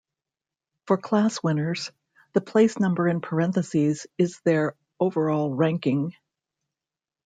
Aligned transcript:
For 0.87 0.97
class 0.97 1.43
winners, 1.43 1.91
the 2.33 2.41
place 2.41 2.79
number 2.79 3.07
in 3.07 3.21
parenthesis 3.21 4.07
is 4.17 4.39
their 4.39 4.75
overall 4.99 5.53
ranking. 5.53 6.15